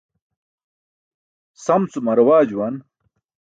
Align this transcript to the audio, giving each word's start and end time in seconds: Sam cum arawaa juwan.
Sam 1.63 1.83
cum 1.91 2.05
arawaa 2.11 2.47
juwan. 2.49 2.75